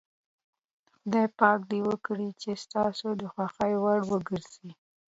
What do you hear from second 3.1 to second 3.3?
د